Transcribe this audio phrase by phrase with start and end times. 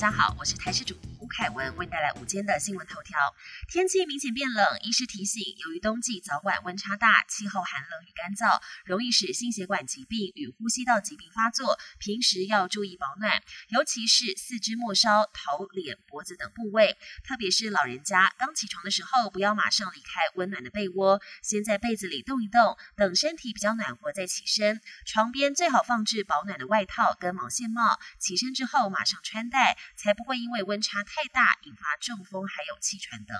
[0.00, 0.94] 大家好，我是台式主
[1.28, 3.18] 凯文，为带来午间的新闻头条。
[3.68, 11.78] 天气明显变冷，医师提醒，由于冬季早晚温差大，气候寒冷与干燥，容易使心血管疾病与呼吸道疾病发作。
[11.98, 24.80] 平时要注意保暖，尤其是四肢末梢、头、脸、脖子等部位，特别是老人家刚起床的时候，不要马上离开温暖的被窝，先在被子里动一动，等身体比较暖和再起身。
[25.04, 29.76] 床边最好放置保暖的外套跟毛线帽，起身之后马上穿戴。
[29.96, 33.36] 才不会因为温差太太大引发中风，还有气喘等。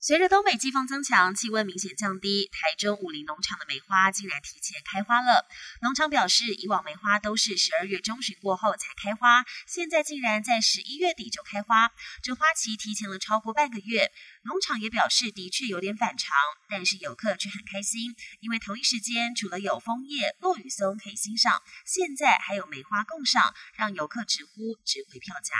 [0.00, 5.46] 随着东北季风增强，气温明显降低，台中武林农场的梅花竟然提前开花了。
[5.80, 14.10] 农场表示，以往梅花都是十二月中旬过后才开花，现在竟然在十一月底就开花，这花期提前了超过半个月。
[14.42, 16.34] 农场也表示，的确有点反常，
[16.68, 25.54] 但是游客却很开心，因为同一时间除了有枫叶、落羽松可以欣赏，现在还有梅花共赏，让游客直呼值回票价。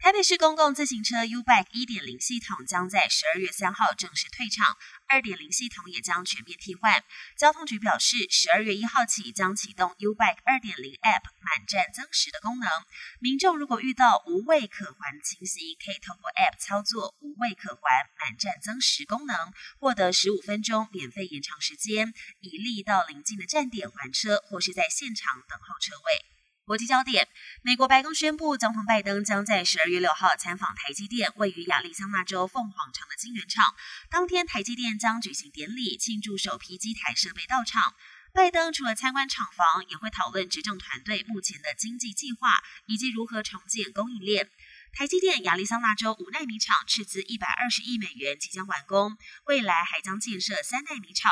[0.00, 4.76] 台北市公共自行车 U-Bike 一点零系统将在十二月三号正式退场，
[5.08, 7.02] 二点零系统也将全面替换。
[7.36, 12.70] 交通局表示，十二月一号起将启动 U-Bike 二点零 App 满站增时的功能。
[13.18, 26.37] 民众如果遇到无位可还情形，可以透过 App 操作无位可还满站增时功能，获得十五分钟免费延长时间，以利到邻近的站点还车，或是在现场等候车位。
[26.68, 27.26] 国际焦点：
[27.62, 33.74] 美国白宫宣布，总统拜登将在十二月六号参访台积电位于亚利桑那州凤凰城的晶圆厂。
[34.10, 37.94] 当天，台积电将举行典礼，庆祝首批机台设备到场。
[38.34, 42.50] 拜登除了参观厂房，也会讨论执政团队目前的经济计划
[42.84, 44.50] 以及如何重建供应链。
[44.92, 51.30] 台积电亚利桑那州五纳米厂斥资一百二十亿美元即将完工，未来还将建设三纳米厂。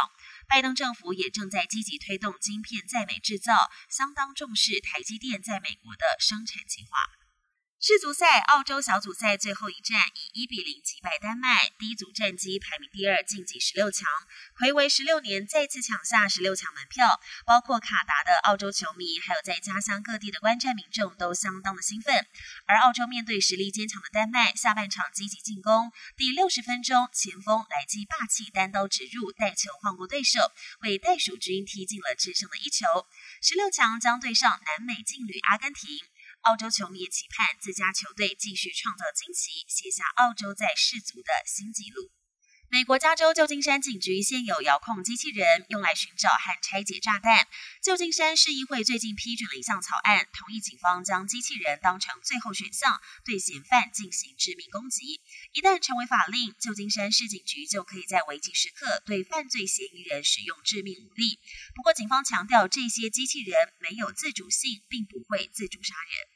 [0.48, 3.52] 拜登政府也正在积极推动晶片在美制造，
[3.90, 7.25] 相当重视台积电在美国的生产计划。
[7.78, 14.08] 世足赛，澳洲小组赛最后一战以一比零击败丹麦，D 组战绩排名第二，晋级十六强。
[14.58, 17.20] 回违十六年，再次抢下十六强门票。
[17.44, 22.26] 包括卡达的澳洲球迷，还有在家乡各地的观战民众，都相当的兴奋。
[22.66, 25.92] 而澳洲面对实力坚强的丹麦，下半场积极进攻。
[26.16, 30.40] 第六十分钟，前锋莱基霸气单刀直入，带球晃过对手，
[30.80, 32.86] 为袋鼠之鹰踢进了制胜的一球。
[33.42, 36.00] 十六强将对上南美劲旅阿根廷。
[36.46, 42.12] 澳洲球迷也期盼自家球队继续创造惊奇，写下澳洲在世足的新纪录。
[42.68, 47.46] 美国加州旧金山警局现有遥控机器人，用来寻找和拆解炸弹。
[47.80, 55.20] 旧金山市议会最近批准了一项草案，同意警方将机器人当成最后选项，对嫌犯进行致命攻击。
[55.52, 61.38] 一旦成为法令，旧金山市警局就可以在危急时刻对犯罪嫌疑人使用致命武力。
[61.74, 66.35] 不过，警方强调这些机器人没有自主性，并不会自主杀人。